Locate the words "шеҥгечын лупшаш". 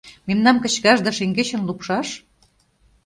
1.17-2.07